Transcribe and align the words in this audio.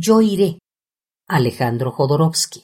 Yo 0.00 0.20
iré. 0.20 0.60
Alejandro 1.26 1.90
Jodorowsky. 1.90 2.62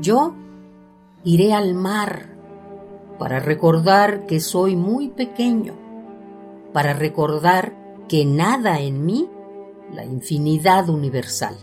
Yo 0.00 0.32
iré 1.24 1.52
al 1.52 1.74
mar 1.74 2.30
para 3.18 3.38
recordar 3.38 4.24
que 4.24 4.40
soy 4.40 4.76
muy 4.76 5.08
pequeño, 5.08 5.74
para 6.72 6.94
recordar 6.94 7.87
que 8.08 8.24
nada 8.24 8.80
en 8.80 9.04
mí 9.04 9.28
la 9.94 10.04
infinidad 10.04 10.88
universal. 10.88 11.56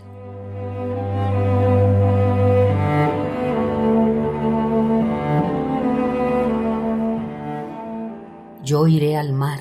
Yo 8.62 8.86
iré 8.86 9.16
al 9.16 9.32
mar 9.32 9.60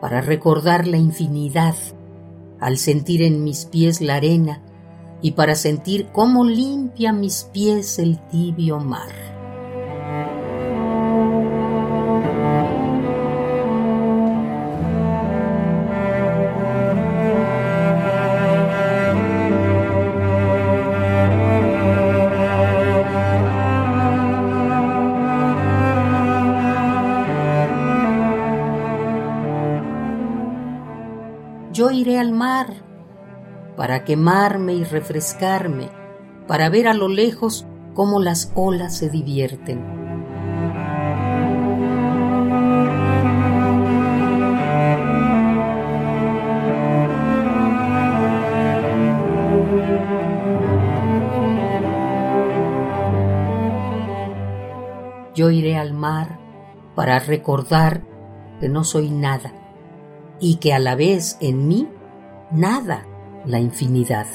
para 0.00 0.20
recordar 0.20 0.86
la 0.86 0.96
infinidad 0.96 1.74
al 2.58 2.78
sentir 2.78 3.22
en 3.22 3.44
mis 3.44 3.64
pies 3.64 4.00
la 4.00 4.16
arena 4.16 4.62
y 5.20 5.32
para 5.32 5.54
sentir 5.54 6.08
cómo 6.12 6.44
limpia 6.44 7.12
mis 7.12 7.44
pies 7.52 7.98
el 7.98 8.18
tibio 8.28 8.78
mar. 8.78 9.31
Iré 31.92 32.18
al 32.18 32.32
mar 32.32 32.82
para 33.76 34.04
quemarme 34.04 34.74
y 34.74 34.84
refrescarme, 34.84 35.88
para 36.46 36.68
ver 36.68 36.88
a 36.88 36.94
lo 36.94 37.08
lejos 37.08 37.66
cómo 37.94 38.20
las 38.20 38.52
olas 38.54 38.96
se 38.96 39.08
divierten. 39.08 40.02
Yo 55.34 55.50
iré 55.50 55.78
al 55.78 55.94
mar 55.94 56.38
para 56.94 57.18
recordar 57.18 58.02
que 58.60 58.68
no 58.68 58.84
soy 58.84 59.08
nada 59.08 59.61
y 60.42 60.56
que 60.56 60.74
a 60.74 60.80
la 60.80 60.96
vez 60.96 61.38
en 61.40 61.68
mí 61.68 61.88
nada 62.50 63.06
la 63.46 63.60
infinidad. 63.60 64.26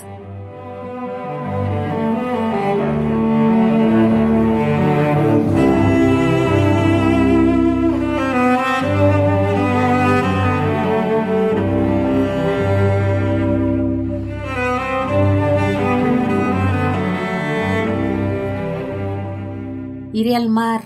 Iré 20.13 20.37
al 20.37 20.49
mar 20.49 20.81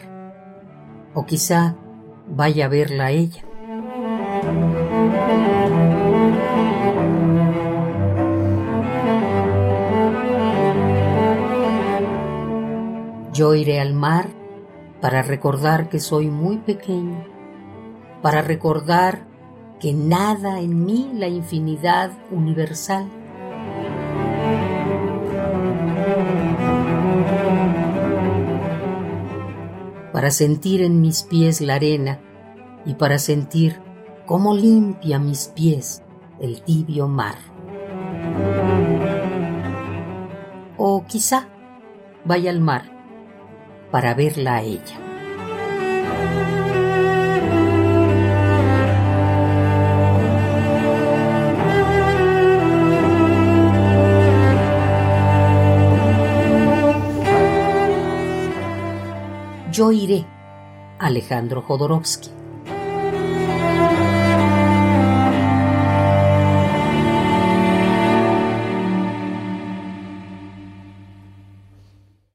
o 1.14 1.26
quizá 1.28 1.78
vaya 2.28 2.66
a 2.66 2.70
verla 2.70 3.06
a 3.06 3.12
ella. 3.12 3.51
Yo 13.34 13.56
iré 13.56 13.80
al 13.80 13.94
mar 13.94 14.30
para 15.00 15.22
recordar 15.24 15.90
que 15.90 16.00
soy 16.00 16.30
muy 16.30 16.58
pequeño, 16.58 17.26
para 18.22 18.42
recordar 18.42 19.26
que 19.80 19.94
nada 19.94 20.60
en 20.60 20.86
mí 20.86 21.10
la 21.14 21.28
infinidad 21.28 22.12
universal. 22.30 23.10
Para 30.12 30.30
sentir 30.30 30.82
en 30.82 31.02
mis 31.02 31.24
pies 31.24 31.62
la 31.62 31.76
arena 31.76 32.20
y 32.86 32.94
para 32.94 33.18
sentir 33.18 33.91
cómo 34.26 34.56
limpia 34.56 35.20
mis 35.20 35.48
pies 35.48 36.04
el 36.40 36.62
tibio 36.62 37.08
mar. 37.08 37.36
O 40.78 41.06
quizá 41.06 41.48
vaya 42.26 42.50
al 42.50 42.60
mar 42.60 42.84
para 43.92 44.14
verla 44.14 44.56
a 44.56 44.62
ella. 44.62 44.98
Yo 59.72 59.92
iré, 59.92 60.26
Alejandro 61.00 61.62
Jodorowsky. 61.62 62.41